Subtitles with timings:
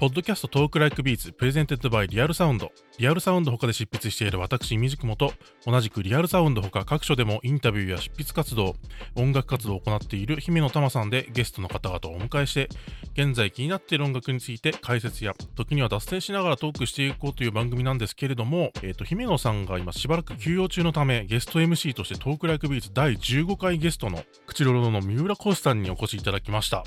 [0.00, 2.72] ポッドキャスト TALK LIKE BEATS presented by Real Sound。
[2.96, 5.34] リアルサウンド他で執筆している私、みじくもと、
[5.66, 8.76] 同じくリアルサウンド他各所でもインタビューや執筆活動、
[9.14, 12.70] 音楽活動を行っている姫乃たまさんでゲストの方々をお迎えして、
[13.12, 26.84] 現在気になっている音楽について解説や、時には脱線しながらトークしていこうという番組なんですけれども、えっ、と、姫乃さんが今しばらく休養中のため、ゲスト MC として TALK LIKE BEATS 第15回ゲストの、口ロロの三浦康嗣さんにお越しいただきました。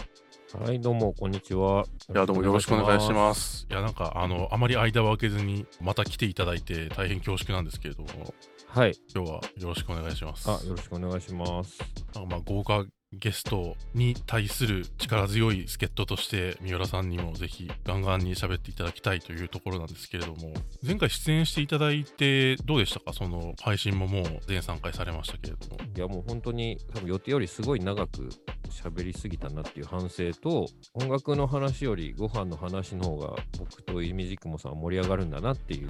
[0.60, 1.84] はい、どうも、こんにちは。
[2.14, 3.66] いや、どうもよろしくお願いします。
[3.72, 8.36] いや、なんか、あの、あまり間を空けずに、また来ていただいて、大変恐縮なんですけれども、
[8.68, 10.48] はい、今日はよろしくお願いします。
[10.52, 11.80] あ、よろしくお願いします。
[12.14, 12.86] なんかまあ、豪華
[13.20, 20.54] ゲストに対する力強い助っ人として、三浦さんにもぜひ、ガンガンに喋っていただきたいというところなんですけれども、
[20.86, 23.14] 前回出演していただいて、どうでしたか？
[23.14, 25.78] その、配信ももう全3回されましたけれども。
[25.96, 28.30] いや、もう本当に、多分予定よりすごい長く
[28.70, 35.90] 喋りすぎたなっていう反省と、音楽の話よりご飯の話の方が、僕といみじくもさんは盛り上がるんだなっていう。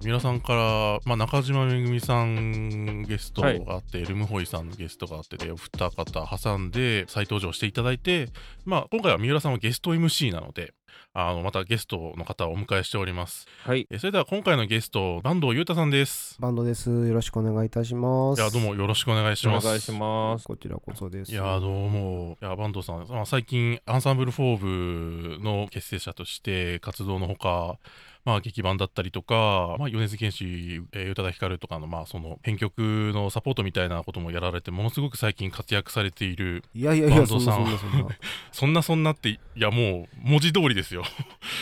[0.00, 8.28] 三浦さんから、まあ、中島めぐみさんゲストがあって、エルムホイさんのゲストがあってでお二方挟んで再登場していただいて、
[8.64, 10.74] まあ、今回は三浦さんはゲスト MC なので
[11.12, 16.90] あのまたゲストの方をお迎えしておりますはい、えそれでは今回のゲスト坂東裕太さんですバンドです。
[16.90, 18.40] よろしくお願いいたします。
[18.40, 20.46] いやどうもよろしくお願いしますお願いします。
[20.46, 21.32] こちらこそです。
[21.32, 27.78] いやどうもいや坂東さん、まあ、最近アンサンブルフォーブの結成者として活動のほか
[28.24, 32.78] まあ、劇版だったりとか、まあ、米津玄師、えー宇多田ヒカルとかの、まあ、その編曲
[33.14, 38.08] のサポートみたいなこともやられて、ものすごく最近活躍されている、いやいやいや、そんバンドさなん
[38.52, 39.12] そんなそんな。
[39.12, 41.04] って、いや、もう文字通りですよ。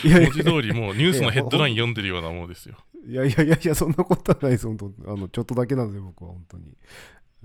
[0.03, 2.77] 文字通り、もうニュースのヘッドライン読んでるようなものですよ。
[3.05, 4.91] いやいやいやいや、そんなことはないです、本当。
[5.07, 6.63] あの、ちょっとだけなんで、僕は本当に。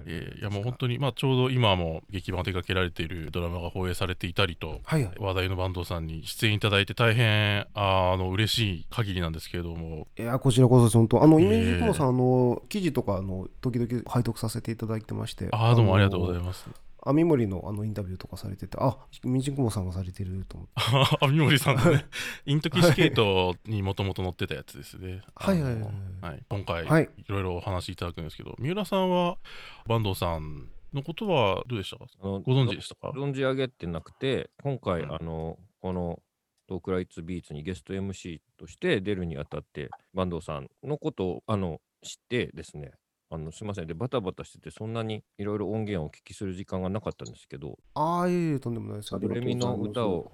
[0.07, 5.15] えーいや、もう本当に、まあ、ちょうど今も劇版を手掛けられているドラマが放映されていたりと、はいはい。
[5.19, 11.23] 話題の坂東さんに出演いただいて大変あの嬉しい限りなんですけれどもいや、こちらこそ本当。
[11.23, 15.49] あの、えーイメージ雲さん、あの、記事とか、あの、時々拝読させていただいてまして。
[15.53, 16.88] ああどうもありがとうございまます。
[17.03, 17.09] す。
[17.09, 21.25] 網森のあのインタビューとかされてて、あ、イメージ雲さんがされてると思って。
[21.25, 22.07] あみもりさんのね
[22.47, 25.23] イントキシケートにもともと載ってたやつですね。
[25.35, 25.63] はい。
[25.63, 25.75] はい。
[25.75, 25.83] はい
[26.23, 26.43] はい。
[26.49, 27.09] 今回、はい。
[27.17, 29.39] い、ろいろお話しいただくんですけど三浦さんは
[29.87, 32.07] 坂東さんのことはどうでしたか？
[32.21, 33.11] ご存知でしたか？
[33.11, 35.15] 存じ上げてなくて、今回、うん。
[35.15, 36.19] あの、この、
[36.67, 42.93] トークライツビーツにゲスト MC として出るにあたって、坂東さんのことをあの知ってですね、
[43.31, 49.11] あのすみません、で、バタバタしてて、そんなにいろいろ音源をお聞きする時間がなかったんですけど、ああ、いえいえ、とんでもないです。
[49.11, 50.33] ドレミの歌を。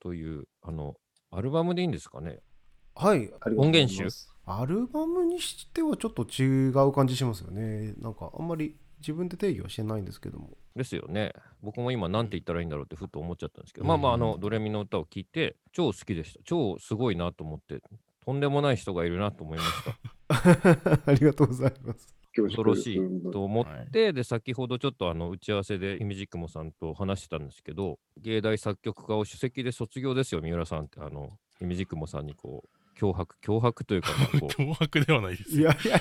[0.00, 0.96] という、あの、
[1.30, 2.40] アルバムでいいんですかね？
[2.94, 3.32] はい。
[3.56, 4.08] 音源集
[4.44, 7.94] アルバムにしてはちょっと違う感じしますよね。
[7.98, 10.50] なんかあんまり自分で定義はしてないんですけども。
[10.74, 11.32] ですよね。
[11.62, 16.40] 僕も今、なんて言ったらいいんだろうってふっと思っちゃったんですけど、うんまあまあ、あの、ドレミの歌を聴いて、超好きでした。
[16.44, 17.80] 超すごいなと思って、
[18.24, 21.00] とんでもない人がいるなと思いました。
[21.10, 22.21] ありがとうございます。
[22.40, 34.46] 恐ろしいと思って、で、先ほどちょっとあの打ち合わせで、イミジクモさんと話してたんですけど、芸大作曲家を首席で卒業ですよ、三浦さんって、あの、イミジクモさんにこう、脅迫、脅迫というか、まあこう。
[34.62, 36.00] 脅迫ではないですいやいや、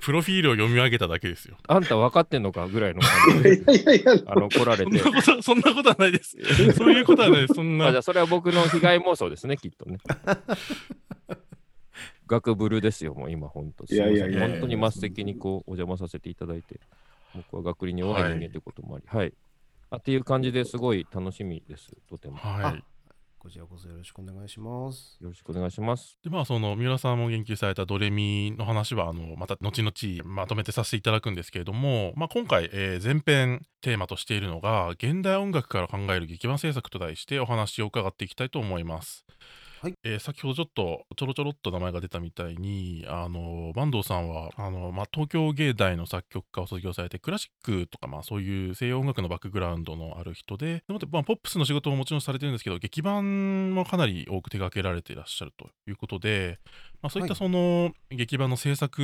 [0.00, 1.56] プロフィールを読み上げただけですよ。
[1.68, 4.98] あんた分かってんのかぐらいの感じで、 いやいやいや、あの、来られて。
[4.98, 5.22] そんな。
[5.22, 6.36] こと そんなことはないです。
[6.76, 7.54] そういうことはないです。
[7.54, 7.86] そんな。
[7.86, 9.98] あじゃあそれは僕の被害妄想ですね、きっとね。
[12.30, 13.84] 学ブルですよ、もう今、本当。
[13.92, 16.80] いやいやいやいや本当に末席にこうお邪魔させていただいて、
[17.34, 19.34] 僕は学理に弱い人間ということもあり、はい。
[19.90, 22.36] あっていう感じですごい楽しみです、とても。
[22.36, 22.84] はい
[23.42, 25.16] こちらこそよろしくお願いします。
[25.18, 26.18] よろしくお願いします。
[26.22, 39.24] でまあその三浦さんも言及されたドレミの話はあのまた後々まとめてさせていただくんですけれども、まあ、今回、えー前編テーマとしているのが現代音楽から考える劇版制作と題してお話を伺っていきたいと思います。
[39.82, 39.94] はい。
[40.04, 56.58] えー先ほどちょっとちょろちょろっと名前が出たみたいにあの坂東さんはあの、まあ、東京芸大の作曲家を卒業されてクラシックとか、まあ、そういう西洋音楽のバックグラウンドのある人ででもって、まあ、ポップスの仕事ももちろんされてるんですけど劇版もかなり多く手掛けられていらっしゃるということで、
[57.02, 59.00] まあ、そういったはいその劇版の制作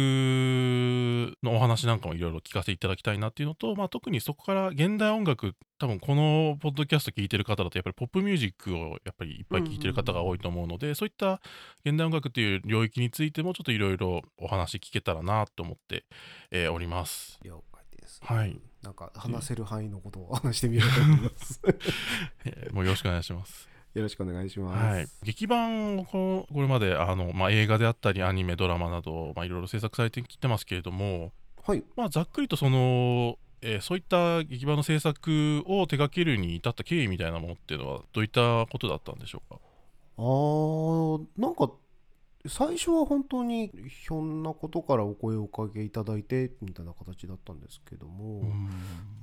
[1.43, 11.40] のお話なんかもいろいろ聞かせていただきたいなっていうのと、まあ、特にそこから現代音楽多分このポッドキャスト聞いてる方だとやっぱりポップミュージックをやっぱりいっぱい聞いてる方が多いと思うので、そういった
[11.84, 16.04] 現代音楽っていう領域についてもちょっといろいろお話聞けたらなと思って、
[16.50, 17.38] えーおります。
[17.43, 18.20] 了解です。
[18.22, 18.58] はい。
[18.82, 21.60] なんか話せる範囲のことを話してみようと思います。
[22.46, 23.75] えーもうよろしくお願いします。
[23.96, 24.84] よろしくお願いします。
[24.84, 31.32] はい、劇版をここれまであの、まあ、映画であったりアニメドラマなど、まあ、いろいろ制作されてきてますけれども、
[31.66, 31.82] はい。
[31.96, 39.60] まあ、ざっくりとその、えーそういった劇版の制作を手掛けるに至った経緯みたいなものっていうのはどういったことだったんでしょうか？
[40.19, 41.70] あーなんか
[42.48, 48.43] 最初は本当にひょんなことからお声をおかけいただいてみたいな形だったんですけども、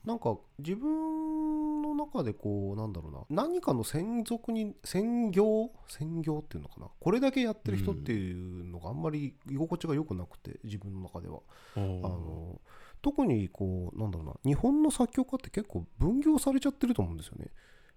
[0.06, 5.72] なんか自分の中でこうなんだろうな何かの専属に専業？
[5.88, 6.88] 専業っていうのかな？
[7.00, 11.40] これだけやってる人っていうのがあんまり居心地が良くなくて自分の中では。
[11.76, 12.60] あの
[13.02, 17.48] 特にこうなんだろうな日本の作曲家って結構分業されちゃってると思うんですよね。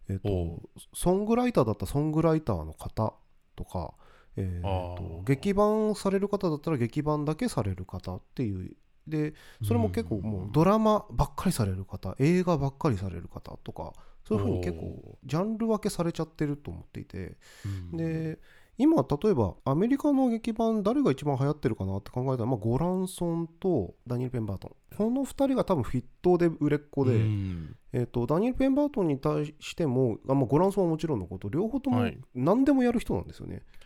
[0.09, 3.15] えっ、おとソングライターだったらソングライターの方
[3.55, 3.95] とか、
[4.37, 5.25] えーあとー。
[5.25, 8.77] 劇版される方だったら劇版だけされる方っていう。
[9.07, 13.93] でそれも結構もうドラマばっかりされる方映画ばっかりされる方とか
[14.27, 17.37] そういうふうに結構ジャンル分けされちゃってると思っていて。
[17.65, 17.97] うん。
[17.97, 18.39] で
[18.79, 24.97] 今例えばアメリカの劇版誰が一番流行ってるかなって考えたら、まあ、ゴランソンとダニエル・ペンバートン。
[24.97, 27.77] この2人が多分筆頭で売れっ子で、うん。
[27.95, 32.19] えー、とダニエル・ペンバートンに対してもあ、まあ、ゴランソンはもちろんのこと両方ともはい。
[32.35, 33.86] 何でもやる人なんですよね、二人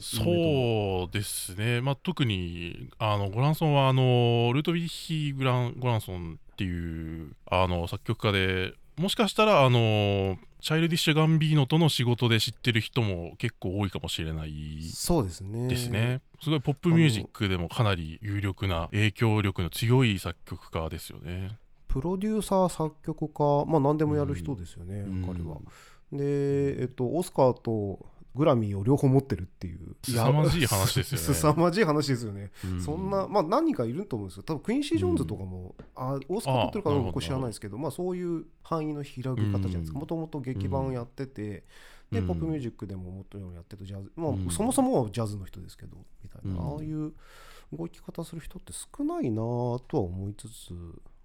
[0.00, 16.20] そうですね、まあ、特にあのゴランソンはあのルートビッヒ・グランゴランソンっていうあの作曲家でもしかしたらあのチャイルディッシュ・ガンビーノとの仕事で知ってる人も結構多いかもしれないそうですねですね。
[16.42, 21.56] すごいポップミュージックでもかなり有力な影響力の強い作曲家ですよね。
[21.88, 25.56] プロデューサー作曲家まあ何でもやる人ですよね、うん彼は
[26.12, 28.04] でえっ、とオスカーと
[28.34, 29.96] グラミーを両方持ってるっていう。
[30.04, 31.24] 凄まじい話ですよね。
[31.34, 32.50] 凄まじい話ですよね。
[32.78, 34.42] うそんな、まあ何人かいると思うんですよ。
[34.44, 39.92] 多分クインシー・ジョーンズとかも、あオスカー取ってるかどうか僕知らないですけど、まあそういう範囲の広げ方じゃないです。
[39.92, 39.96] か。
[39.96, 40.00] うん。
[40.00, 41.64] もともと劇版をやってて、
[42.10, 42.26] で、うん。
[42.28, 44.50] ポップミュージックでももっとやってて、ジャズ、まあ、うん。
[44.50, 46.74] そもそもはジャズの人ですけど、みたいな、うん。
[46.76, 47.12] ああいう
[47.72, 50.72] 動き方する人って少ないなぁとは思いつつ、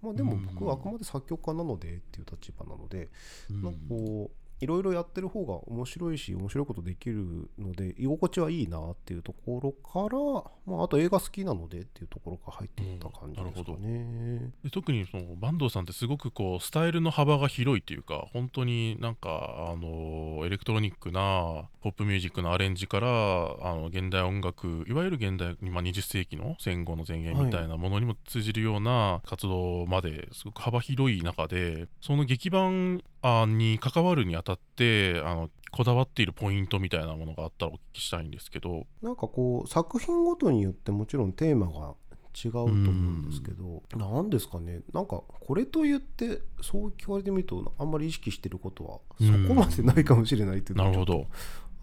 [0.01, 3.09] まあでも僕はあくまで作曲家なのでっていう立場なので、
[3.49, 14.51] うんなんかこういろいろやってる方が面白いし面白いことできるので居心地はいいなっていうところから、まあ、あと映画好きなのでっていうところから入っていった感じですかね。
[14.63, 38.85] で特にその坂東さんってすごくこうスタイルの幅が広いというか本当になんかあのエレクトロニックなポップミュージックのアレンジからあの現代音楽いわゆる現代、まあ、20世紀の戦後の前言みたいなものにも通じるような活動まですごく幅広い中でその劇版あに関わるにあたってあのこだわっているポイントみたいなものがあったらお聞きしたいんですけど。
[39.01, 41.95] なんかこう作品ごとによってもちろんテーマが
[42.35, 44.81] 違うと思うんですけど何ですかね。
[44.93, 51.27] なんかこれと言ってそう聞かれてみるとあんまり意識してることはそこまでないかもしれないっていうのはなるほど。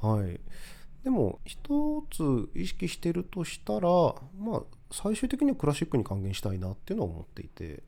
[0.01, 0.41] はい、
[1.03, 3.89] でも一つ意識してるとしたら
[4.39, 7.83] まあ最終的にはクラシックに還元したいなっていうのは思っていて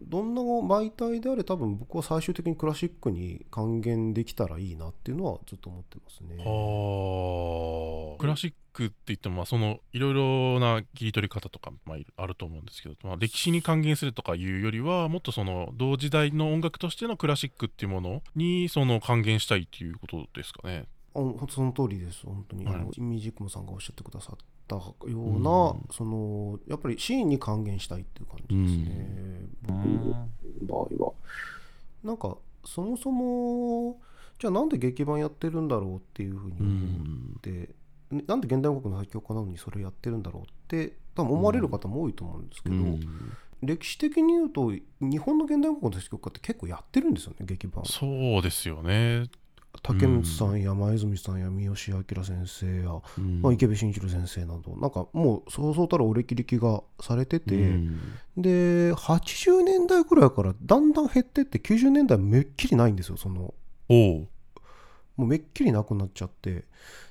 [0.00, 6.42] どんな媒体であれ多分僕は最終的にクラシックに還元できたらいいなっていうのはずっと思ってますね。
[6.42, 8.18] はあ。
[8.18, 20.86] クラシックって言ってもまあそのいろいろな切り取り方とか、まあ、あると思うんですけど、まあ、歴史に還元するとかいうよりはもっとその同時代の音楽としてのクラシックっていうものにその還元したいっていうことですかね。
[21.12, 24.36] その通りです本当に、はいあのミュージックモさんがおっしゃってくださっ
[24.70, 25.88] たような、うん。
[25.90, 30.28] そのやっぱりシーンに還元したいっていう感じですね、僕の
[30.62, 31.12] 場合は。
[32.04, 34.00] なんかそもそも
[34.38, 37.50] じゃあなんで劇版やってるんだろうっていうふうにう思んって、
[38.12, 43.00] ねなんで現代音楽の作曲家なのにそれやってるんだろうって多分思われる方も多いと思うんですけど、うん。
[43.62, 47.84] 歴史的に言うと日本の現代音楽の作曲家って結構やってるんですよね劇版。
[47.84, 48.06] そ
[48.38, 49.26] うですよね。
[49.82, 53.42] 竹光さんや前泉さんや三好明先生や、うん。
[53.42, 58.00] まあ、池部慎一郎先生などなんかもうそうそうたるお歴々がされてて、うん。
[58.36, 63.54] で80年代ぐらいからだんだん減ってって90年代めっきりないんですよその。
[63.88, 64.28] も
[65.18, 66.64] うめっきりなくなっちゃって。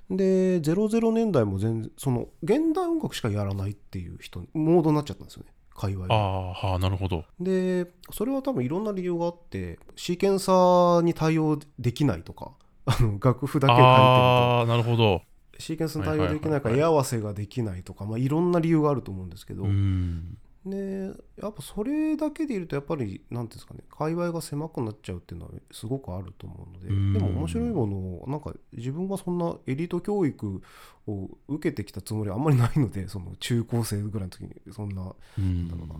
[0.09, 7.23] で00年代も全然その現代音楽しかやらないっていう人モードになっちゃったんですよね界隈あがあはあなるほど。
[7.39, 12.51] でそれは多分いろんな理由があってシーケンサーに対応できないとか
[12.85, 13.93] あの楽譜だけ書いてると。
[13.93, 15.21] ああなるほど。
[15.57, 16.79] シーケンスに対応できないからはい。
[16.81, 20.37] 絵合わせができないとか、まあ、いろんな理由があると思うんですけど、うん
[20.69, 21.11] で
[21.41, 27.13] やっぱそれだけでいるとやっぱり何ていうんですかね界隈が狭くなっちゃうっていうのはすごくあると思うので、うん。
[27.13, 30.61] でも面白いものをなんか自分はそんなエリート教育
[31.07, 35.95] を受けてきたつもりはあんまりないのでその中高生ぐらいの時にそんなうんだろうな。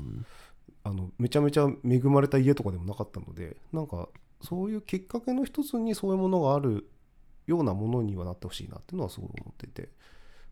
[0.82, 4.08] あのめちゃめちゃ恵まれた家とかでもなかったのでなんか
[4.42, 6.90] そういうきっかけの一つにそういうものがある
[7.48, 9.90] ようなものにはなってほしいなっていうのはすごい思っていて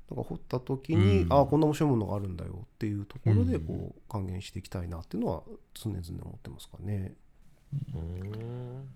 [0.10, 1.34] なんか掘った時に、うん。
[1.34, 3.66] ああこんな面白いものがあるんだよっていうところでうん。
[3.66, 7.14] こう還元していきたいなっていうのは常々思ってますかね。
[7.94, 8.90] うん。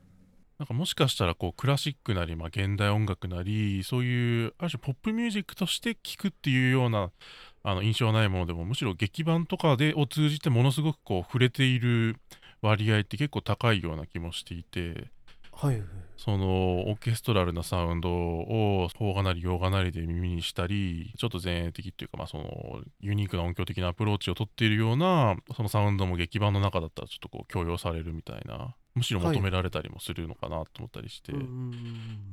[0.61, 7.09] なんかもしかしたらこうクラシックなり、まあ、現代音楽なりそういうある種ポップミュージックとして聴くっていうような
[7.63, 12.15] あの印象はないものでもむしろ劇版とかでを通じてものすごくこう触れている
[12.61, 15.09] 割合って結構高いような気もしていて
[15.61, 15.81] はい
[16.17, 31.71] そのオーケストラルなサウンドを邦画なり洋画なりで耳にしたりちょっと前衛的っていうか、まあ、そのユニークな音響的なアプローチをとっているようなそのサウンドも劇場の中だったらちょっとこう強要されるみたいなむしろ求められたりもするのかなと思ったりして、うんうんうん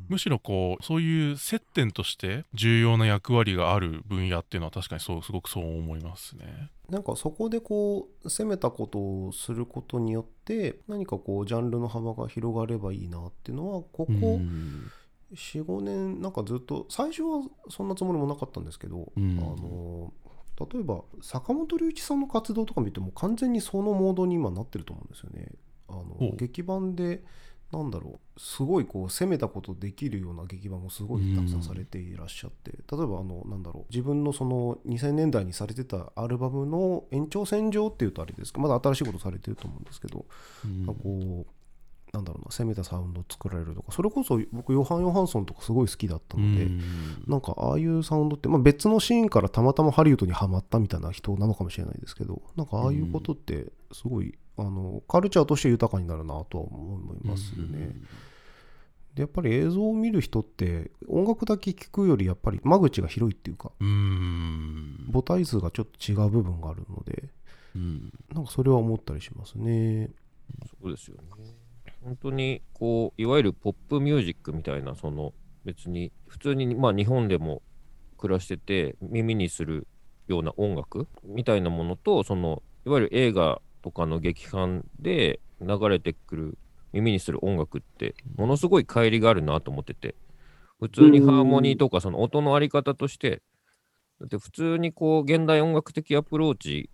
[0.09, 6.71] むしろこうそういう接点として重要な役割がある分野っていうのは確かにそうすごくそう思いますね。
[6.89, 14.91] なんかそこでこう攻めたことをすることによって何かこうジャンルの幅が広がればいいなっていうのはここうん。
[15.35, 19.39] 45年なんかずっと最初はそんなつもりもなかったんですけど、うん。
[19.39, 20.11] あの
[20.73, 25.53] 例えば坂本龍一さんの活動とか見ても完全にそのモードに今なってると思うんですよね。
[25.89, 26.37] あほのう。
[26.37, 27.23] 劇版で
[27.73, 40.25] なんだろうすごいこう攻めたことできるような劇版もすごいたくさんされていらっしゃって、例えばあのなんだろう自分のその2000年代にされてたアルバムの延長線上っていうとあれですけどまだ新しいことされてると思うんですけど、
[40.65, 40.87] うん。
[40.87, 41.47] なんかこう
[42.11, 46.81] なんだろうな攻めたサウンドを作られるとかそれこそ僕ヨハン・ヨハンソンとかすごい好きだったので、うん。
[47.27, 57.95] なんかああいうサウンドって、まあ、別のシーンからたまたまハリウッドにはまったみたいな人なのかもしれないですけどなんかああいうことってすごい、あのカルチャーとして豊かになるなとは思いますよね。
[59.15, 67.31] でやっぱり映像を見る人って音楽だけ聴くよりやっぱり間口が広いっていうかうん母体数がちょっと違う部分があるので
[67.75, 70.11] うんなんかそれは思ったりしますね。
[70.83, 71.23] そうですよね。
[72.05, 75.33] 本当にこういわゆるポップミュージックみたいなその
[75.65, 77.63] 別に普通にまあ日本でも
[78.17, 79.87] 暮らしてて耳にする
[80.27, 86.59] ような音楽みたいなものとそのいわゆる映画とかの劇伴で流れてくる
[86.93, 90.15] 耳にする音楽ってものすごい乖離があるなと思ってて。
[90.79, 93.43] 普通にハーモニーとかその音のあり方として。
[94.21, 96.91] だって普通にこう現代音楽的アプローチ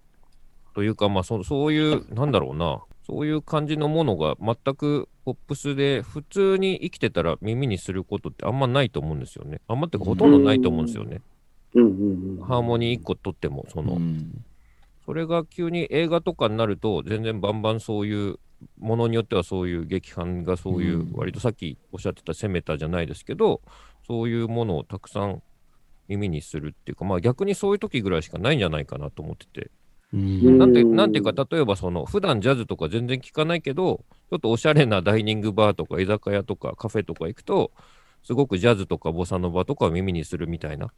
[0.74, 2.80] というかまあそそういうなんだろうな。
[3.06, 9.60] そういう感じのものが全くポップスで普通に生きてたら耳にすることってあんまないと思うんですよね。
[9.68, 11.20] あんまってほとんどないと思うんですよね。
[11.74, 11.82] うん。
[11.82, 12.38] うん。
[12.38, 12.44] うん。
[12.46, 13.98] ハーモニー1個取ってもその、
[15.04, 18.38] それが急に映画とかになると全然バンバンそういう
[18.78, 23.60] ものによってはそういう劇伴がそういう、うん割とさっきおっしゃってた攻めたじゃないですけど
[24.06, 25.42] そういうものをたくさん
[26.08, 29.70] 耳にするっていうかまあ逆にそういう時ぐらいしかないんじゃないかなと思ってて。
[30.12, 37.72] うんなんて、うんなんていうか、例えばその、普段ジャズとか全然聞かないけど、ちょっとおしゃれなダイニングバーとか居酒屋とかカフェとか行くと、
[38.22, 40.92] すごくジャズとかボサノバとかを耳にするみたいな、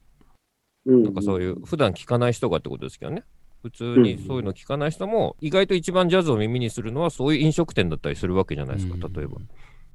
[0.85, 3.25] ななんかそういう、普段聞かない人がってことですけどね。
[3.67, 9.39] 普通にそういうの聞かない人も、意外と一番ジャズを耳にするのは、そういう飲食店だったりするわけじゃないですか、例えば。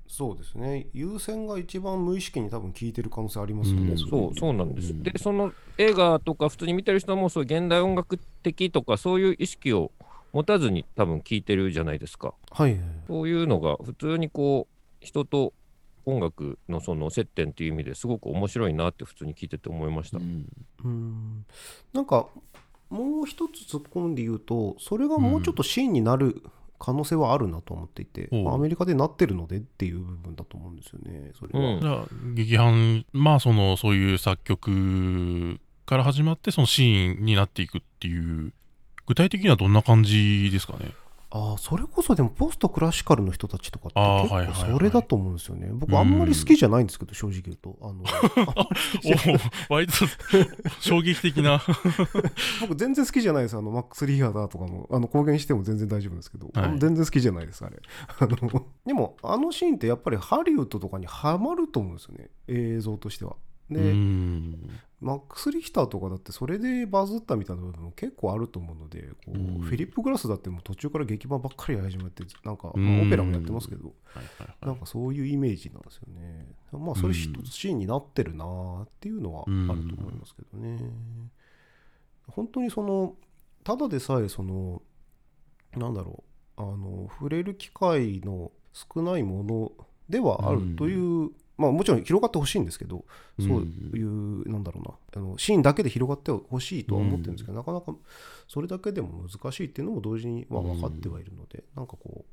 [0.07, 0.87] そうですね。
[0.93, 3.97] 優先が一番無意識に多分効いてる可能性ありますよね、うん。
[3.97, 4.91] そう、そうなんです。
[4.91, 5.03] うん。
[5.03, 9.91] で、その映画とか普通に見てる人も、そう現代音楽的とか、そういう意識を
[10.33, 12.33] 持たずに多分聞いてるじゃないですか。
[12.51, 15.53] はいそういうのが普通にこう人と
[16.05, 20.17] 音楽のその接点っていう意味ですごく面白いなって普通に聞いてて思いました。
[20.83, 21.45] うん。
[21.93, 22.27] なんか
[22.91, 26.43] もう一つ突っ込んで言うとそれがもうちょっとシーンになる
[26.77, 28.43] 可能性はあるなと思っていて、うん。
[28.43, 31.79] まあアメリカでなってるのでっていう部分だと思うんですよねそれは、うん。
[31.79, 38.51] じゃあ劇伴まあそのそういう作曲から始まってそのシーンになっていくっていう
[39.05, 40.91] 具体的にはどんな感じですかね？
[41.33, 44.00] ああそれこそでもポストクラシカルの人たちとかって
[44.35, 47.77] 結構それだと思うんですよね、僕あんまり好きじゃないんですけど正直言うと。
[47.81, 48.03] あの
[49.69, 49.93] お割と
[50.81, 51.61] 衝撃的な。
[52.59, 53.57] 僕全然好きじゃないです。
[53.57, 56.79] あのマックス・リーガーだとかもあの公言しても全然大丈夫ですけど、はい。
[56.79, 57.79] 全然好きじゃないですあれ。
[58.19, 62.29] あのでもあのシーンってやっぱりハリウッドとかにハマると思うんですよね。
[62.47, 63.38] 映像としては。
[63.69, 64.69] うで、ん
[65.01, 69.60] マックス・リヒターとかだってそれでバズったみたいな部分も結構あると思うのでこううん。
[69.62, 73.93] フィリップ・グラスだってもう途中から劇版ばっかりやり始めてなんか、オペラもやってますけど。
[74.62, 76.48] なんかそういうイメージなんですよね。
[76.72, 80.77] まあそれ一つシーンになってるなーっていうのはあると思いますけどね。
[82.27, 83.15] 本当にその
[83.63, 84.81] ただでさえその
[85.75, 86.24] なんだろ
[86.58, 89.72] うあの触れる機会の少ないもの
[90.10, 93.05] ではあるという、まあもちろん広がってほしいんですけど、
[93.39, 93.48] うん。
[93.48, 94.93] そういうなんだろうな。
[95.15, 97.93] あのシーンだけで広がってほしいとは思ってるんですけど、なかなか
[98.48, 102.25] それだけでも難しいっていうのも同時には分かってはいるので、なんかこ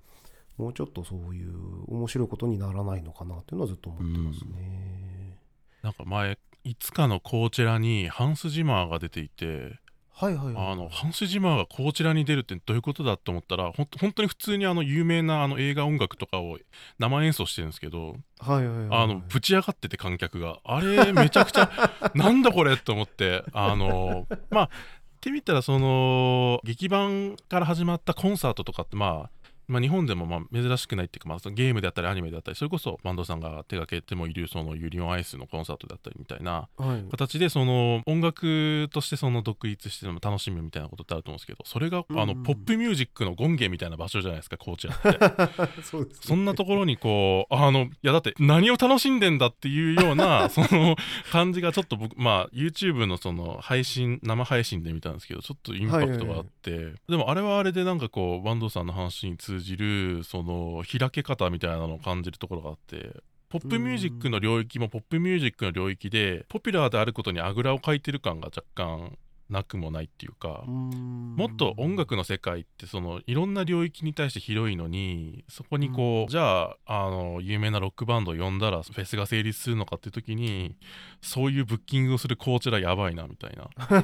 [0.59, 1.53] うもうちょっとそういう
[1.89, 5.39] 面白いことにならないのかなっていうのはずっと思ってますね。
[5.83, 9.79] なんか前いつかのコーチェラにハンス・ジマーが出ていて
[10.21, 10.53] はいはい。
[10.53, 16.59] はいあのハンス・ジマーがこちらに出るってどういうことだと思ったらほん本当に普通にあの有名なあの映画音楽とかを
[16.99, 20.59] 生演奏してるんですけどはいはいはいあのぶち上がってて観客が。
[20.65, 21.71] あれめちゃくちゃ
[22.15, 24.71] なんだこれと思ってあのまあ
[25.19, 29.31] ってみたらその劇版から始まったコンサートとかってまあ
[29.69, 37.05] まあ、日本でもまあ珍しくないっていうか、まあ、そのゲームであったりアニメであったりそれこそバンドさんが手掛けてもいるそのユリオンアイスのコンサートであったりみたいなはい。
[37.11, 45.83] 形でその音楽としてその独立しても楽しむみたいなことってあると思うんですけどそれがあのうんポップミュージックの権限みたいな場所じゃないですかコーチって。
[45.83, 46.07] そね。
[46.21, 50.97] そんなところにこうあのいやだって何を楽しんでんだっていうような その
[51.31, 63.17] 感じがちょっと僕まあ YouTube のその配信生配信で見たんですけどちょっとインパクトがあって、でもあれはあれでなんかこうバンドさんの話に通じるその開け方みたいなのを感じるところがあって
[63.49, 69.17] ポップミュージックの領域もポップミュージックの領域でポピュラーであることにあぐらをかいてる感が若干
[69.51, 70.91] なくもないっていうか、も
[71.39, 80.77] もっと音楽の世界ってそのいろんな領域に対して広いのにそこにこう、じゃああの有名なロックバンドを呼んだらフェスが成立するのかっていう時に
[81.23, 83.69] そういうブッキングをするコーチらやばいなみたいな。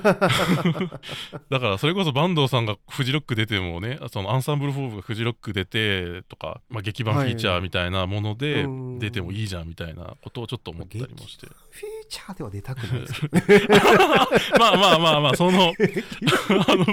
[1.50, 8.98] だからそれこそ坂東さんがフジロック出てもねそのアンサンブルフォーブがフジロック出てとか、まあ、劇版フィーチャーみたいなものでうん。
[8.98, 13.38] 出てもいいじゃんみたいなことをちょっと思ったりもしてフィーチャーでは出たくないですけど。
[14.60, 16.86] まあまあまあまあそのあの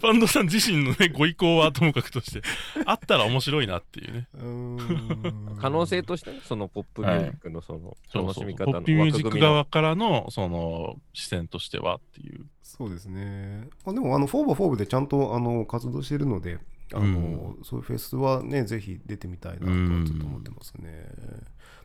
[0.00, 2.42] バンドさん自身のねご意向はともかくとして
[2.86, 4.28] あったら面白いなっていうね。
[4.34, 12.46] う可能性としてねそのポップミュージックのそのそうそう楽しみ方のポップミュージック枠組みの側からのその視線としてはっていう。
[12.62, 13.68] そうですね。
[13.84, 16.58] まあ、でも、あの、フォーバーフォーブでちゃんとあの活動しているので、
[16.94, 21.08] あのそういうフェスはね、ぜひ出てみたいなとはずっと思ってますね。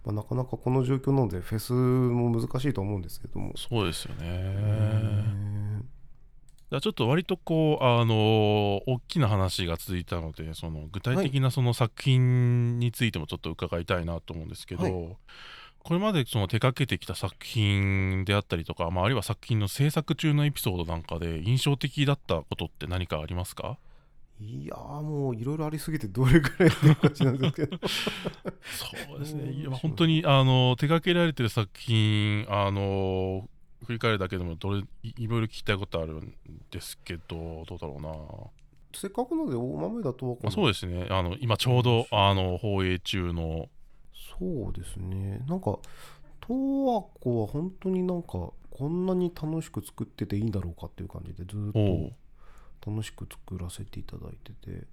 [0.06, 3.54] まあ、なかなかこの状況なので、フェスも難しいと思うんですけども。
[3.56, 4.28] そうですよね。
[4.28, 5.64] ね
[6.74, 15.18] だからちょっと割とこうあの大きな話が続いたのでその具体的なその作品についてもちょっと伺いたいなと思うんですけど、はい。
[15.84, 23.78] これまでその手掛けてきた作品であったりとか、まあ、あるいは作品の制作中のエピソードなんかで印象的だったことって何かありますか？
[24.40, 29.44] いやーもういろいろありすぎてどれくらいって感じなんですけどそうですね。
[29.44, 33.48] うんいや本当にあの手掛けられてる作品あの
[33.86, 36.34] 振り返るだけでもどれいいろいろ聞きたいことあるん
[36.72, 38.12] ですけどどうだろうな。
[38.96, 41.08] せっかくなので大豆だとまあ、そうですね。
[41.10, 43.70] あの今ちょうどあの放映中の
[44.40, 45.78] そうですねなんか
[46.48, 46.54] 十
[46.86, 51.72] 和子は本当になんかこんなに楽しく作ってていいんだろうかっていう感じでずーっ
[52.10, 52.16] と
[52.86, 54.88] 楽しく作らせていただいてて、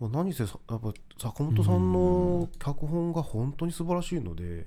[0.00, 4.66] まあ、何せさやっぱ坂本さんの脚本が本当に素晴らしいので、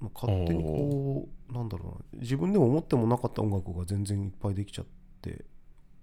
[0.00, 4.86] まあ、勝手にこうなんだろうな自分でも思ってもなかった音楽が全然いっぱいできちゃっ
[5.20, 5.44] て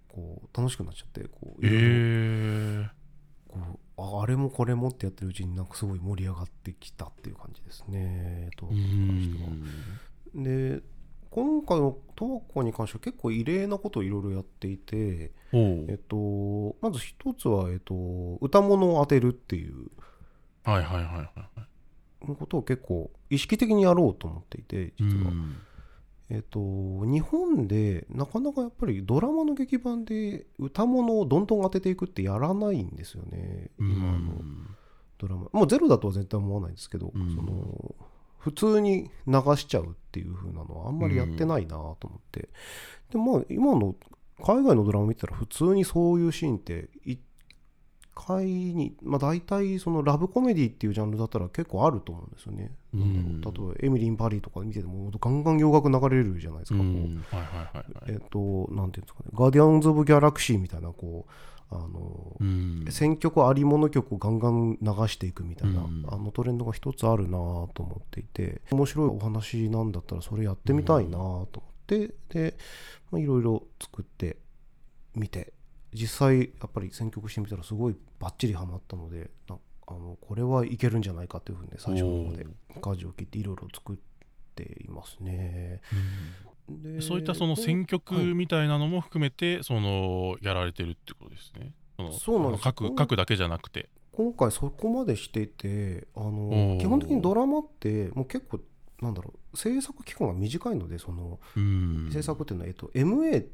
[0.08, 1.88] こう楽しくなっちゃってこういろいろ。
[1.88, 2.90] え
[3.50, 3.60] こ
[3.98, 8.50] うああれもこれもってやってるうちになんかすごい盛り上がってきたっていう感じですね。
[8.56, 8.70] と
[10.36, 10.82] で
[11.32, 17.94] 今回の十和子に関しては結構異例なことをいろいろやっていて、おえっうと、まず一つは、えっと、
[18.42, 19.90] 歌物を当てるっていう
[20.64, 21.42] はいはいはいは
[22.26, 22.36] い。
[22.36, 25.56] ことを結構意識的にやろうと思っていて実は、うん。
[26.32, 34.34] えっと、日本でなかなかやっぱりドラマの劇版で歌物をどんどん当てていくってやらないんですよね今の
[35.18, 35.48] ドラマ。
[35.52, 37.36] もうゼロだとは絶対思わないですけど、うん。
[37.36, 37.96] その
[38.40, 42.50] 普通に流しちゃうっていう風なのはあんまりやってないなと思って、
[43.12, 43.96] でまあ今の
[44.42, 47.18] 海外のドラマ見てたら普通にそういうシーンって1
[48.16, 53.42] 回にまあ大体そのラブコメディっていうジャンルだったら結構あると思うんですよね、うん。
[53.42, 56.90] 例えばエミリー・パリとか見ててもガンガン洋楽流れるじゃないですうか、こ。
[58.08, 58.12] う。
[58.12, 59.30] えっ、となんていうんですかね。
[59.34, 61.32] ガーディアンズ・オブ・ギャラクシーみたいなこう
[61.72, 62.86] あのうん。
[62.90, 66.06] 選曲ありもの曲をガンガン流していくみたいな、うん。
[66.10, 72.58] あのトレンドが一つあるなと思っていて面白いお話なんだったらそれやってみたいなと思って、で
[73.12, 74.38] まあいろいろ作って
[75.16, 75.54] みて
[75.94, 82.46] 実際やっぱり選曲してみたらすごいバッチリハマったのでなあのこれはいけるんじゃないかというふうに最初の方で
[82.82, 83.96] 舵を切っていろいろ作っ
[84.56, 85.82] ていますね。
[86.70, 88.26] でそういったその選曲はい。
[88.34, 91.74] みたいなのも含めて、そのやられてるってことですね。
[92.20, 92.64] そうなんです。
[92.64, 93.90] 書く書くだけじゃなくて。
[94.12, 96.80] 今回そこまでしててあおのー。
[96.80, 98.60] 基本的にドラマってもう結構
[99.02, 102.10] なんだろう制作期間が短いのでそのうん。
[102.12, 103.46] 制作っていうのは、えっと、MA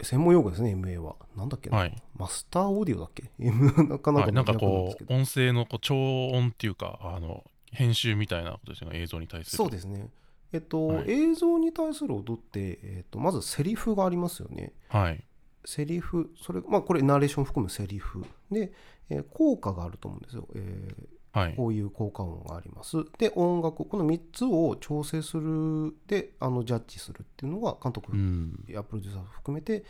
[0.00, 1.16] 専門用語ですね MA は。
[1.36, 2.02] なんだっけな、はい。
[2.16, 3.30] マスターオーディオだっけ？
[3.40, 9.56] なかなかはい、なんかこう音声のこう超音っていうかあの編集みたいなことですよね映像に対する。
[9.56, 10.08] そうですね
[10.52, 11.10] えっと、はい。
[11.10, 14.72] 映像に対する音って、えっと、まずセリフがありますよね。
[14.88, 15.24] はい。
[15.64, 18.24] セリフそれまあこれナレーション含むセリフ。
[18.50, 18.72] で、
[19.08, 21.54] えー効果があると思うんですよ、えーはい。
[21.54, 22.96] こういう効果音があります。
[23.18, 28.64] で音楽この3つを調整するであのジャッジするっていうのが監督うん。
[28.68, 29.84] やプロデューサー含めて、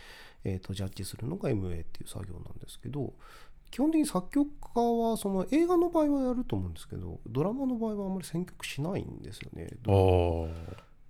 [0.44, 3.12] えー、とジャッジするのが MA っていう作業なんですけど
[3.72, 9.68] 基本的に作曲家はその映画の場合はやると思うんですけどドラマの場合はあんまり選曲しないんですよね。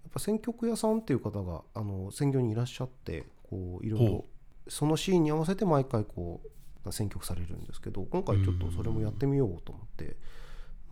[0.05, 4.25] やっぱ選曲屋さんっていう方があの専業にいらっしゃってこういろいろほ
[4.69, 6.41] そのシーンに合わせて毎回こ
[6.85, 10.17] う選曲されるんですけど今回ちょっとそれもやってみようと思って。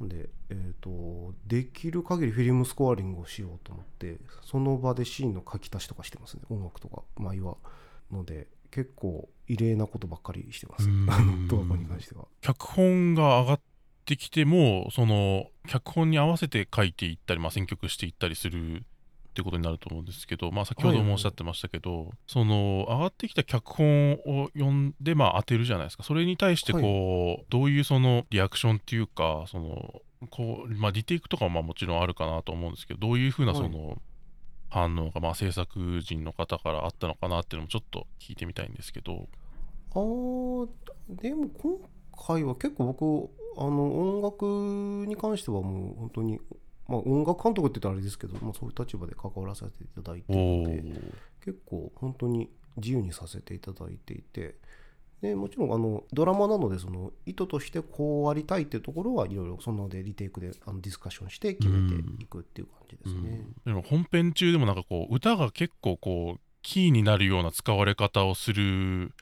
[0.00, 7.58] で、えー、とできる限りフィルムスコアリングをしようと思ってその場でシーンの書き足しとかしてますね音楽とか舞は
[8.10, 12.26] ので結構異例なことばっかりしてますうんあのドラマに関しては。
[12.40, 13.60] 脚本が上がっ
[14.04, 18.84] てきても、その、脚本に合わせて書いていったり、まあ、選曲していったりする
[19.30, 26.04] ってことになると思うんですけど、まあ、先ほどもおっしゃってましたけど、その、上がってきた脚本を読んで、まあ、当てるじゃないですか。
[26.04, 34.00] それに対して、こう、どういうその、リアクションっていうか、その、こう、まあ、リテイクとかもまあもちろんあるかなと思うんですけど、どういうふうな、はいその、
[34.70, 39.28] 反応が、まあ、制作人の方からあったのかなっていうのもちょっと聞いてみたいんですけど。
[39.92, 40.68] あー
[41.08, 41.78] でも今
[42.26, 43.30] 回は結構僕
[43.60, 46.38] あの音楽に関してはもう本当に、
[46.86, 54.54] まあ、音楽監督って言ったらあれですけど、まあ、そういう立場で関わらせていただいてのでー結構本当に自由にさせていただいていて
[55.22, 63.44] でもちろんあのドラマなのでその意図としてこうありたいっていうところはいろいろそのでリテイクであのディスカッションして決めていくっていう感じですね。
[63.66, 69.12] でも本編中でもなんかこう歌が結構こうキーになるような使われ方をする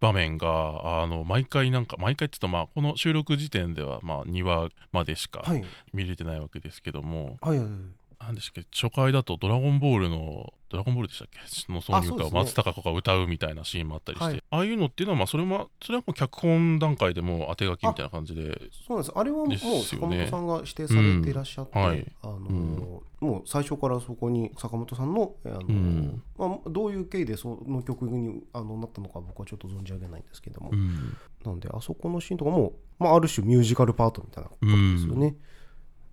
[0.00, 5.64] 場面があの毎回なんか毎回って言うとまあこの収録時点ではまあ2話までしかはい。
[5.92, 7.78] 見れてないわけですけども、はいはいはい
[8.20, 8.68] なんでしたっけ？
[8.72, 11.38] 初回だと「ドラゴンボール」の「ドラゴンボール」でしたっけ？
[11.72, 12.40] の挿入歌をそうですね。
[12.40, 14.42] 松たか子が歌うみたいなシーンもあったりして、はい。
[14.50, 18.60] ああいうのっていうのはまあそれもそれはもう脚本段階でもう当て書きみたいな感じで。
[18.86, 19.12] そうなんです。
[19.14, 21.84] あれはもう坂本さんが指定されていらっしゃって、うん。
[21.84, 22.12] はい。
[22.22, 26.22] あのもう最初からそこに坂本さんのあの、ん。
[26.36, 31.16] まあ、どういう経緯でその曲にあのなったのか僕はちょっと存じ上げないんですけども、うん。
[31.44, 35.36] なんであそこのシーンとかも、まあ、ある種ミュージカルパートみたいなことですよね、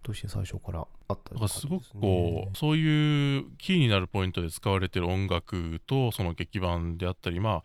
[0.05, 7.63] として最初からあっただからすごくこう、そういうキーになるポイントで使われてる音楽とその劇伴であったりま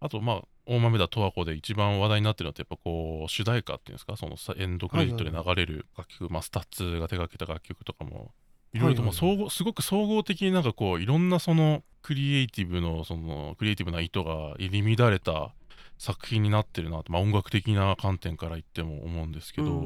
[0.00, 8.32] ああとまあ大豆田とわ子で一番話題になってるのってやっぱこう主題歌っていうんですかそのさエンドクレジットで流れる楽曲、まあ、 STUTS が手掛けた楽曲とかも
[8.72, 15.52] いろいろとも総合すごく総合的になんかこういろんなそのクリエイティブのそのクリエイティブな意図が入り乱れた
[15.98, 19.84] 作品になってるなと、まあ、音楽的な観点から言っても思うんですけど。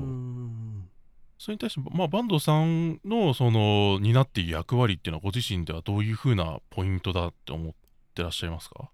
[1.39, 7.75] それに対して、まあ、坂東さんのその担っている役割っていうのはご自身ではどういうふうなポイントだって思っ
[8.15, 8.75] てらっしゃいますか？
[8.81, 8.89] ま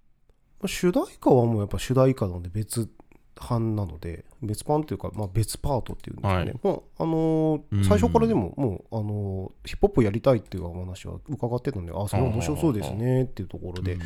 [0.64, 2.90] あ主題歌はもうやっぱ主題歌なので別
[3.34, 6.60] 版なので別版っていうか、まあ、別パートっていうんですかね、はい。
[6.62, 7.84] もうあのーうん。
[7.84, 13.96] 最初からでももうあのーヒップホップやりたいっていうお話は伺ってたのであそれは面白そうですねっていうところで、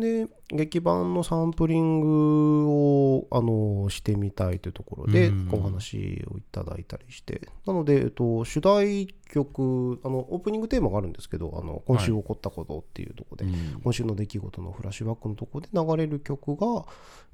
[0.00, 5.48] で劇伴のサンプリングを、あのしてみたいというところで、うん。
[5.52, 7.48] お話をいただいたりして。
[7.66, 13.80] なので、えっと、主題曲あのオープニングテーマがあるんですけど「あの今週起こったこと」っていうところで、うん。
[13.82, 16.84] 今週の出来事のフラッシュバックのところで流れる曲が、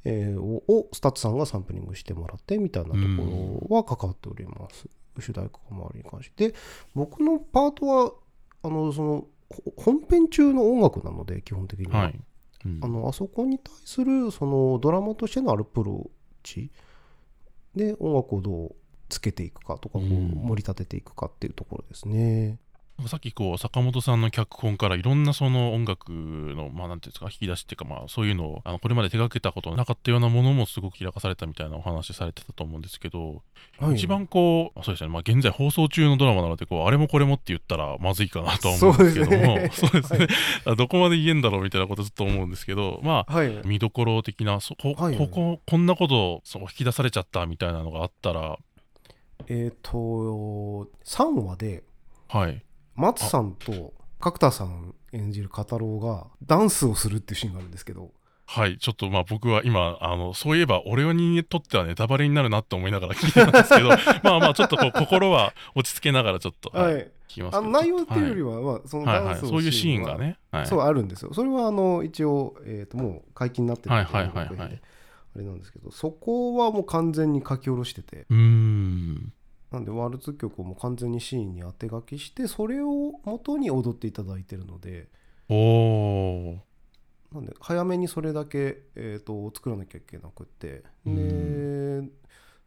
[0.05, 6.51] えーをを STUTS さんがサンプリングしてもらってみたいなところは関わっております、主題歌周りに関して。
[6.51, 6.55] で
[6.95, 8.13] 僕のパートは
[8.63, 12.21] あのそのほ本編中の音楽なので基本的には、はい、
[12.67, 16.11] うんあのあそこに対するそのドラマとしてのアルプロー
[16.43, 16.71] チ
[17.75, 18.75] で音楽をどう
[19.09, 22.59] つけていくかとかこううん盛り立てていくかっていうところですね。
[23.09, 33.43] さっきこう坂本さんの脚本からいろんなその音楽のまあなんていうんですか引き出しっていうかまあそういうのをあのこれまで手掛けたことなかったようなものもすごく開かされたみたいなお話されてたと思うんですけど、
[33.79, 33.97] はい。
[33.97, 35.11] 一番こうそうですね。
[35.11, 40.27] まあ現在放送中のドラマなのでこうあれもこれもって言ったらまずいかなとは思うんですけどもそそううですね。
[40.77, 45.17] どこまで言えんだろうみたいなことずっと思うんですけどまあはい、見どころ的なそこ,、はい。
[45.19, 48.59] こここんなことそう引き出されちゃったみたいなのがあったら。
[49.49, 49.91] えっ、と
[51.05, 51.85] 3話で
[52.29, 52.63] はい
[52.97, 58.11] 松さんと角田さん演じるカタロウがダンスをするっていうシーンがあるんですけど。
[58.49, 63.89] はいちょっとまあ僕は今あのそういえば俺にとってはネタバレになるなって思いながら聞いてたんですけど
[64.23, 67.11] まあまあちょっとこう心は落ち着けながらちょっと、はいはい。
[67.29, 67.59] 聞きますけど。
[67.59, 71.35] あの内容っていうよりはは、まあ、そのはいはいダンスをそういうシーンがね、はい、そうあるんですよ。
[71.35, 74.81] それはあの一応、えー、ともう解禁になってるはいはいはいはい。
[75.35, 78.27] あれなんですけどそこはもう完全に書き下ろしてて。
[78.31, 79.33] うーん
[79.71, 85.09] なんでワルツ曲をもう完全にシーンに当て書きしてそれを元に踊っていただいてるので
[85.49, 86.59] おお
[87.33, 90.85] なんで早めにそれだけ、えー、と作らなきゃいけなくって。
[91.05, 92.03] うで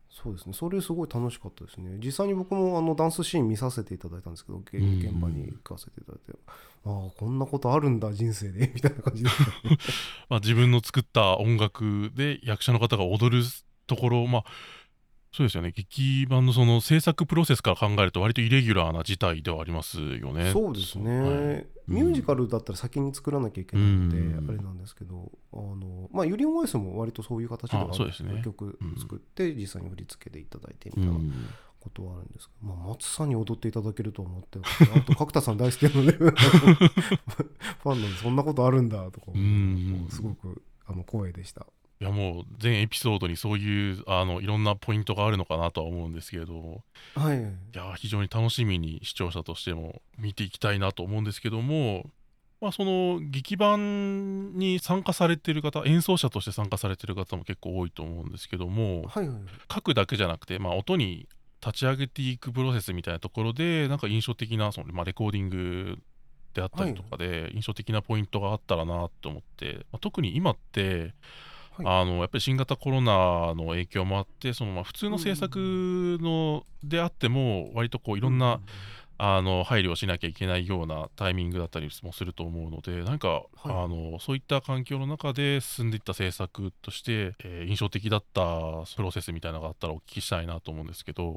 [0.10, 0.54] そうですね。
[0.54, 1.98] それすごい楽しかったですね。
[2.04, 4.74] 実際に僕もあのダンスシーン見させていただいたんですけど現
[5.14, 6.38] 場に行かせていただいて。
[6.86, 9.30] ああこんなことあるんだ人生でみたいな感じで。
[9.30, 9.36] ね
[10.30, 13.44] まあ、自分の作った音楽で役者の方が踊る
[13.86, 14.44] ところまあ
[15.32, 15.72] そうですよね。
[15.72, 20.52] 劇版のその制作プロセスから考えると割とイレギュラーな事態ではありますよね。
[20.52, 21.68] そうですね、はい。
[21.88, 24.50] ミュージカルだったら先に作らなきゃいけないので、うん。
[24.50, 28.42] あれなんですけどあのまあユリオンワイスも割とそういう形ではあね。
[28.44, 31.32] 曲作って実際に振り付けでいただいてうみたいなん。
[31.80, 34.60] ことはあるんですけど、まあ、松さんに踊っていただけるとは思って
[34.98, 39.28] あと 角田さん大好きなので ファンなんでそんなことあるんだとか
[40.10, 41.66] すごくあの光栄でした
[42.02, 46.82] いやもう全エピソードにそういうあのいろんなポイントがあるのかなとは思うんですけれど
[47.16, 47.42] はい。
[47.42, 52.06] いや非常に楽しみに視聴者としても見ていきたいなと思うんですけども、
[52.62, 59.04] まあ、その劇版に参加されてる方演奏者として参加されてる方も結構多いと思うんですけども。
[59.04, 59.38] はいはい
[59.72, 61.28] 書くだけじゃなくて、まあ、音に
[61.66, 65.98] 立ち上げていくプロセスみたいなところでなんか印象的なその、まあ、レコーディング
[66.54, 71.14] であったりとかで印象的なポイントがあったらなと思って、まあ特に今ってはい
[71.86, 78.60] あのやっぱり新型コロナの影響もあってそのまあ普通の制作のであっても割とこういろんな、
[79.22, 83.48] あの配慮をしなきゃいけないようなタイミングだったりもすると思うので何か、はい。
[83.66, 88.42] あのそういった環境の中で進んでいった制作として、えー印象的だった
[88.96, 91.32] プロセスみたいなのがあったらお聞きしたいなと思うんですけど。
[91.32, 91.36] は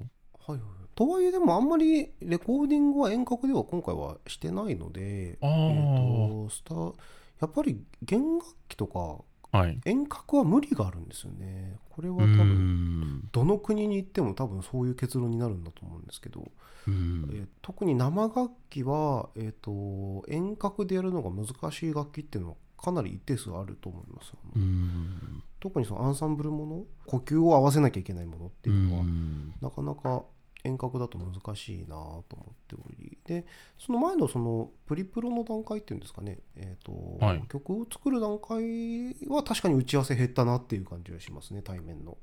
[0.48, 0.60] いはい
[0.94, 11.76] とはいえでもあんまりレコーディングは遠隔では今回はしてないのでえーとスタやっぱり弦楽器とかはい、遠隔は無理があるんですよね。
[11.90, 13.28] これはう多分ん。
[13.32, 16.50] どの国に行っても多分そういう結論になるんだと思うんですけど、
[16.88, 17.28] うん。
[17.32, 24.32] えー特に生楽器は、えー、と遠隔でやるのが難しい楽器っていうのはかなり一定数あると思います、
[25.60, 29.54] 特にそのアンサンブルもの呼吸を合わせなきゃいけないものっていうのは、うん。
[29.60, 30.24] なかなか
[30.64, 33.44] 遠隔だと難しいなと思っておりで
[33.78, 42.16] その前のそのプリプロの段階っていうんですかね、えーとはい曲を作る段階は確かに打ち合わせ減ったなっていう感じがしますね対面の。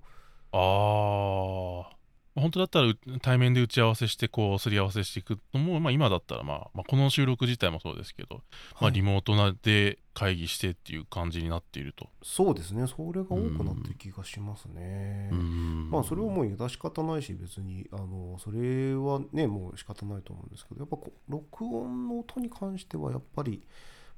[0.52, 1.99] ああ
[2.40, 8.42] 本当だったらう対面で打ち合わせしてこうすり合わせしていくのも、まあ、今だったら、まあ、まあこの収録自体もそうですけど、ま
[8.82, 12.08] あ、はいリモートなで会議してっていう感じになっていると。
[12.24, 15.30] そうですねそれが多くなってる気がしますね。
[15.32, 20.98] うんまあそれはもう致し方ないし別にあのそれはねもう仕方ないと思うんですけどやっぱ
[21.28, 23.64] 録音の音に関してはやっぱり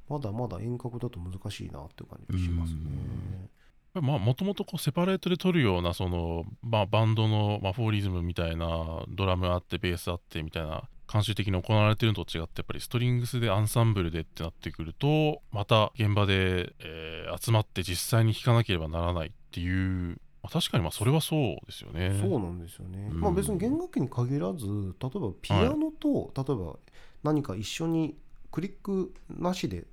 [0.09, 3.49] まだまだ遠隔だと難しいなっていう感じがしますね。
[3.93, 22.17] まあもともとこうセパレートで撮るようなその、まあ、バンドの、まあ、フォーリズムみたいなドラムあってベースあってみたいな慣習的に行われてるのと違ってやっぱりストリングスでアンサンブルでってなってくるとまた現場で、えー集まって実際に弾かなければならないっていう、まあ、確かにまあそれはそうですよね。
[22.21, 23.09] そうなんですよね。
[23.09, 24.67] うんまあ別に弦楽器に限らず
[24.99, 26.77] 例えばピアノと、例えば
[27.23, 28.15] 何か一緒に
[28.51, 29.85] クリックなしで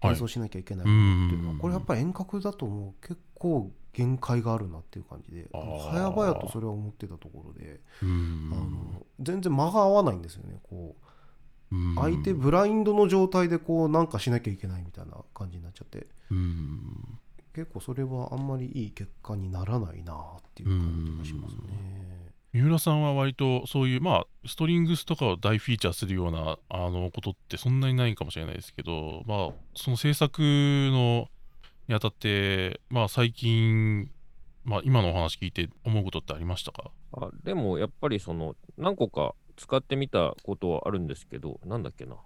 [0.00, 8.50] はい演奏しなきゃいけないっていうのは、うんこれやっぱり遠隔だともう結構限界があるなっていう感じで早々とそれは思ってたところで、うん。
[8.52, 10.58] あの全然間が合わないんですよね。
[10.62, 10.94] こ
[11.72, 11.94] ううん。
[11.94, 16.06] 相手ブラインドの状態でこうなんかしなきゃいけないみたいな感じになっちゃって。
[16.30, 17.18] うん。
[17.54, 20.16] 結構それはあんまりいい結果にならないなっ
[20.54, 22.16] ていう感じがしますね。
[22.52, 31.28] 三浦さんは割とそういうまあストリングスとかを大フィーチャーするようなあのことってそんなにないかもしれないですけどまあその制作の
[31.88, 34.10] にあたってまあ最近
[34.64, 36.90] まあ今のお話聞いて思うことってありましたか？
[37.12, 42.16] あでもやっぱりその何個か使ってみたことはあるんですけど、なんだっけな。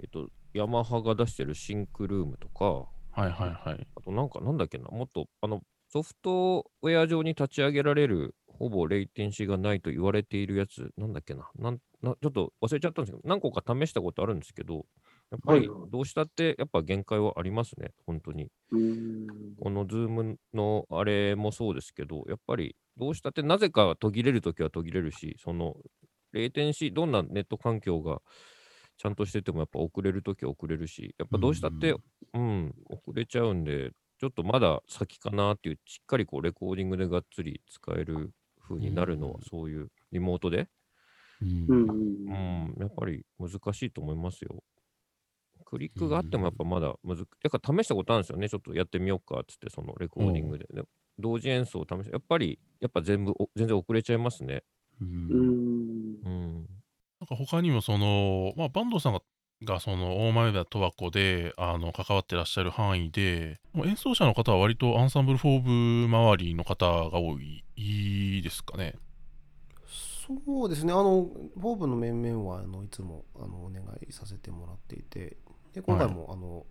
[0.00, 3.86] えっと、ヤマハが出してる SYNCROOM とか、はいはいはい。
[3.96, 5.60] あとなんかなんだっけな、もっとあの
[5.92, 14.86] ソフトウェア上に立ち上げられるほぼレイテンシーがないと言われているやつ、なんだっけな、なんなちょっと忘れちゃったんですけど、何個か試したことあるんですけど、
[15.30, 18.48] やっぱりどうしたってやっぱ限界はありますね、本当に。
[18.72, 19.26] うん。
[19.60, 25.76] このズームのあれもそうですけど、やっぱりどうしたってなぜか途切れるときは途切れるし、その
[26.32, 28.20] レイテンシー、どんなネット環境が
[28.96, 31.94] ちゃんとしててもやっぱ遅れるときは遅れるし、やっぱどうしたって、
[32.34, 40.68] うん、遅れちゃうんで、ちょっとまだ先かなっていう、しっかりこうレコーディングでがっつり使える風になるのは、うんそういうリモートで、
[41.40, 41.88] うんうん。
[42.26, 44.62] うん、やっぱり難しいと思いますよ。
[45.70, 48.48] クリックがあってもやっぱまだむず、やっぱ試したことあるんですよね。
[48.48, 50.66] ちょっとやってみようかっつって、そのレコーディングで。
[50.72, 50.82] で
[51.18, 54.62] 同時演奏を試して、やっぱり、やっぱ全部、お全然遅れちゃいますね。
[55.00, 56.54] うんうんうん。
[57.20, 59.22] なんか他にもその、まあ、坂東さんが
[59.62, 68.94] がその大前田十和子であの関わってらっしゃる範囲でもう演奏者の方は割とアンサンブル・フォーブ周りの方が多いいいですかね？
[69.86, 75.36] そうですねあのフォーブの面々はあのいつもあのお願いさせてもらっていて
[75.74, 76.66] で今回も、あの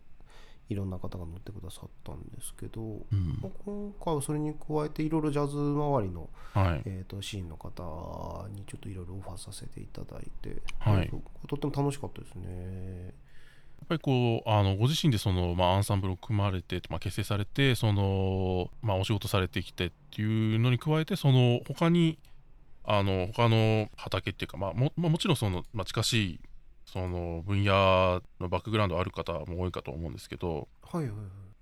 [0.69, 3.39] いろんな方が乗ってくださったんですけど、うん。
[3.41, 6.81] まあ今回はそれに加えていろいろジャズ周りの、はい。
[6.85, 11.12] えー、とシーンの方にちょっといろいろオファーさせていただいて、はい。
[11.47, 13.13] とっても楽しかったですね。
[13.79, 22.19] やっぱりこうあのご自身でその、まあ、アンサンブルを組まれて、まあ、結成されてその、まあ、お仕事されてきてっていうのに加えてその他に
[22.83, 26.39] あの他の畑っていうか、まあ、もまあもちろんその、まあ、近しい
[26.91, 31.15] その分野のバックグラウンドある方も多いかと思うんですけどはいはいそ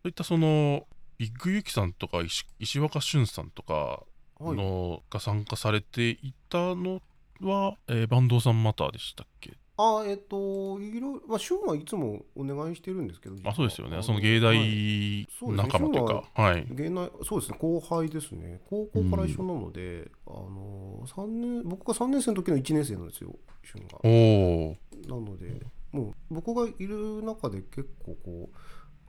[0.06, 0.88] ういったその
[1.18, 4.04] ビッグユキさんとか石石若俊さんとかは
[4.40, 4.44] い。
[4.50, 7.02] はい、のが参加されていたの
[7.42, 9.58] は、えー、バンドさんまたでしたっけ？
[9.80, 13.98] あえっ、といろまあシュンはいつもお願いしてるんですけどあそうですよね。
[13.98, 15.28] あその芸はい。
[15.40, 17.58] 大仲間というか、はい、芸内そうですね。
[17.60, 18.60] 後輩ですね。
[18.70, 24.00] 高校から一緒なので、あの3年僕が3年生の時の1年生なんですよシュンが。
[24.04, 25.62] おおなので
[25.92, 28.58] もう僕がいる中で結構こう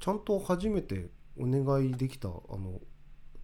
[0.00, 2.80] ちゃんと初めてお願いできたあの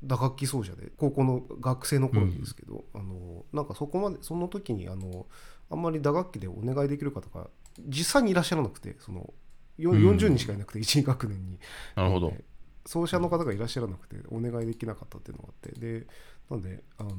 [0.02, 5.26] 打楽器奏者で高校の学生の頃にですけど、あのなんかそこまでその時にあの
[5.74, 7.48] あんまり打楽器でお願いできる方が
[7.86, 9.32] 実際にいらっしゃらなくてその
[9.76, 9.98] ようん。
[10.16, 11.58] 40人しかいなくて1学年に。
[11.96, 12.30] なるほど。
[12.30, 12.44] で
[12.86, 16.06] 奏者の方がいらっしゃらなくてお願いできなかったっていうのがあってで
[16.50, 17.10] なんで、あの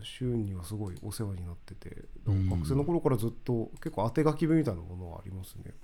[0.00, 2.50] ー週にはすごいお世話になっててうん。
[2.50, 5.74] 学生の頃からずっと結構当て書き文みたいなものはありますね。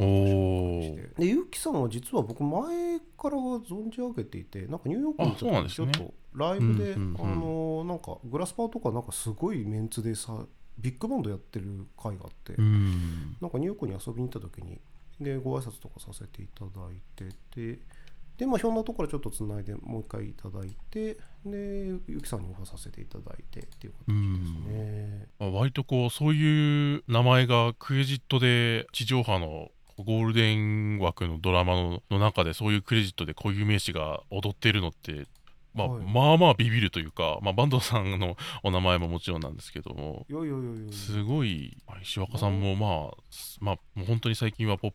[1.19, 5.87] でゆうきさんは実は僕前からは存じ上げていてなんかニューヨークに行ったあそうなんですね。
[5.93, 7.21] 時ちょっとライブで、うんうんうん。
[7.21, 10.45] あのーなんかグラスパーとかなんかすごいメンツでさ
[10.83, 14.81] ビッグバンドやってる回があって、うんなんかニューヨークに遊びに行った時に
[15.21, 17.79] でご挨拶とかさせていただいてて
[18.37, 25.27] でまあひょんなところちょっとつないでもう一回いただいてでゆきさんにオファーさせていただいてっていうう形ですんね。
[25.39, 35.27] まあ割とこうそういう名前がクレジットで地上波のゴールデン枠のドラマのの中でそういうクレジットで固有名詞が踊ってるのって、
[35.75, 36.05] まあはい。
[36.05, 40.27] まあまあビビるというか、まあ、バンドさんのお名前ももちろんなんですけども。
[40.93, 43.17] すごいまあ石若さんもまあ、
[43.61, 44.93] まあ、もう本当に最近はポッ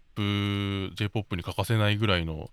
[0.90, 2.50] プ j p o p に欠かせないぐらいの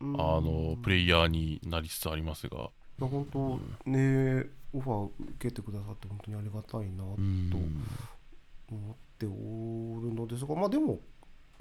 [0.00, 0.14] うん。
[0.20, 2.60] あのプレイヤーになりつつありますが、い
[3.02, 7.86] や本当ねオファー受けてくださって本当にありがたいなとうん。
[8.70, 11.00] 思っておるのですがまあでも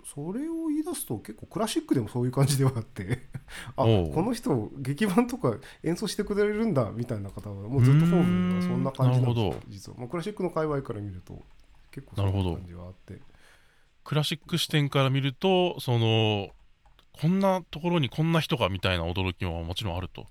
[0.05, 3.27] それを言い出すと結構クラシックでもそういう感じではあって
[3.75, 11.41] あこの人劇版とか演奏してくれるんだみたいな方はもうずっとフォームはそんな感じなんです実は、まあ、クラシックの界隈から見ると
[11.91, 13.21] 結構そうなるほどいう感じはあって。
[14.03, 16.49] クラシック視点から見るとその
[17.21, 20.25] こんなところにこんな人がみたいな驚きももちろんあると。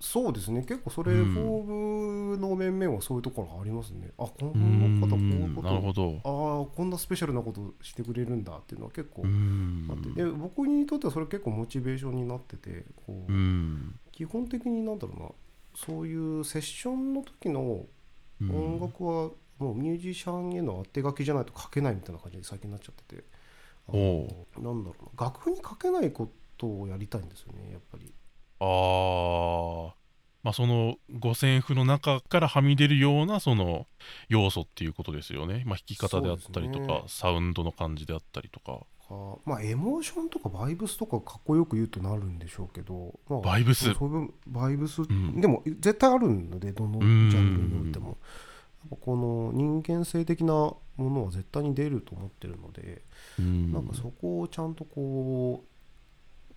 [0.00, 0.60] そうですね。
[0.60, 1.32] 結構それ、うん。
[1.32, 4.10] フォームの面々はそういうところがありますね。
[4.18, 6.20] あこの方こういうんことなるほど。
[6.24, 10.22] ああこんなスペシャルなことしてくれるんだっていうのは結構あって。
[10.22, 13.98] で僕にとってはそれ結構モチベーションになっててこう、うん。
[14.12, 15.28] 基本的になんだろうな。
[15.74, 17.86] そういうセッションの時の
[18.40, 18.50] うん。
[18.50, 23.24] 音楽はもうミュージシャンへの当て書きじゃないと書けないみたいな感じで最近なっちゃってて。
[23.90, 23.94] な
[24.72, 25.24] んだろうな。
[25.24, 28.12] 楽譜に書けないことをやりたいんですよねやっぱり。
[28.60, 29.97] あー
[30.42, 33.86] まあその五線譜の中からはみ出るようなその
[34.28, 35.64] 要素っていうことですよね。
[35.66, 37.04] まあ、弾き方であったりとか、ね。
[37.06, 38.86] サウンドの感じであったりとか。
[39.08, 43.94] かまあエモーションとかバイブスとかかっこよく言うとなるんでしょうけど、まあ、バイブス。
[44.46, 45.40] バイブス、ん。
[45.40, 48.18] でも絶対あるのでどのジャンルにおいても。
[48.80, 53.02] やっぱこの人間性的なものは絶対に出ると思ってるので、
[53.38, 53.72] うん。
[53.72, 55.64] なんかそこをちゃんとこ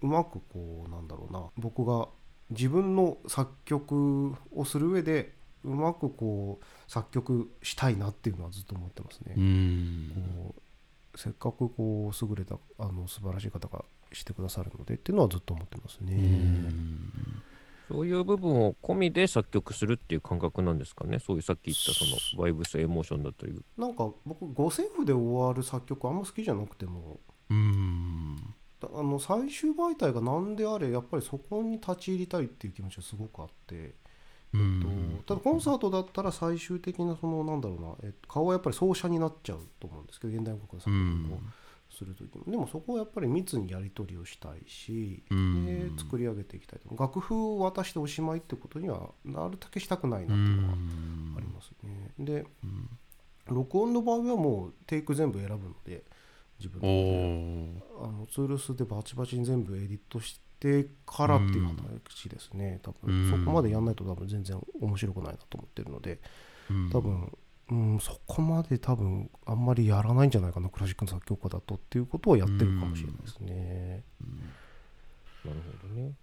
[0.02, 2.08] ううまくこうなんだろうな僕が
[2.52, 5.34] 自分の作曲をする上で
[5.64, 9.34] うまくこう作曲したいなっていうのはずっと思ってますね。
[9.38, 10.62] うんこう
[11.18, 13.84] せっかくこう優れたあの素晴らしい方が
[14.14, 16.16] してくださるのでっていうのはずっと思ってますね。
[16.16, 17.12] うん
[17.90, 21.20] そういう部分を込みで作曲するっていう感覚なんですかね？
[21.20, 22.06] そういうさっき言ったそ
[22.38, 23.64] のバイブスエモーションだという。
[23.78, 28.21] なんか僕五線譜で終わる作曲あんま好きじゃなくてもうんだ
[28.94, 33.96] あの最終媒体が何であれやっぱりそこに立ち入りたいっていう気持ちがすごくあって、
[34.54, 35.22] うん。
[35.26, 41.40] とただコンサートだったら最終的なそのなんだろうな、えっと、顔はやっぱり奏者になっちゃうと思うんですけど現代音楽の作曲を
[41.90, 45.66] する時も、でもそこはやっぱり密にやり取りをしたいし、うん。
[45.66, 46.96] で作り上げていきたいと。
[46.96, 51.36] 楽譜を渡しておしまいってことにはなるだけしたくないなうっていうのはん。
[51.38, 52.12] ありますね。
[52.18, 52.90] でうん。
[53.48, 56.04] 録音の場合はもうテイク全部選ぶので
[56.62, 63.32] 自分あのツールスでバチバチに全部エディットしてからっていう形ですね、多うん。
[63.32, 63.40] 分。
[63.40, 66.20] そこまでやんないと多分全然面白くないなと思ってるので。
[66.70, 67.32] ー多分、
[67.70, 74.04] うん、そこまで多分あんまりやらないんじゃないかなクラシックの作曲家だとっていうことをやってるかもしれないですね。
[75.44, 76.14] なるほどね。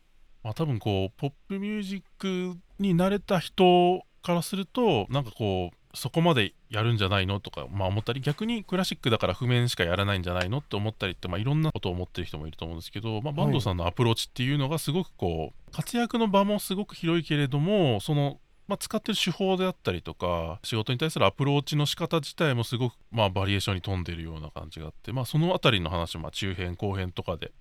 [0.43, 7.41] まあ多分こうポップミュージックに慣れた人からするとなんかこうそこまでやるんじゃないの？
[7.41, 10.59] とか、まあ、思ったり逆にクラシックだから譜面しかやらないんじゃないの？
[10.59, 27.53] って思ったりって、まあ、いろんなことを思ってる人もいると思うんですけど、まあ、バンドさんのアプローチっていうのがすごくこう活躍の場もすごく広いけれどもその、まあ、使ってる手法であったりとか仕事に対するアプローチの仕方自体もすごく、まあ、バリエーションに富んでるような感じがあって、まあ、そのあたりの話を、まあ、中編後編とかで、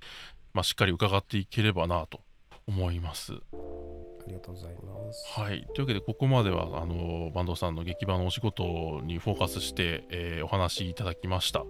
[0.53, 2.19] まあ、しっかり伺っていければなと
[2.67, 3.33] 思います。
[4.27, 5.25] ありがとうございます。
[5.39, 11.63] はい、というわけでここまではあのバンドさんの劇場のお仕事にフォーカスして、えーお話しいただきました、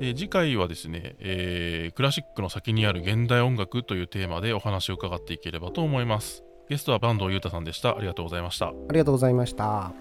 [0.00, 6.42] えー次回はですね、えークラシックの先にある現代音楽というテーマでお話を伺っていければと思います。
[6.68, 7.96] ゲストは坂東裕太さんでした。
[7.96, 8.68] ありがとうございました。
[8.68, 9.92] ありがとうございました。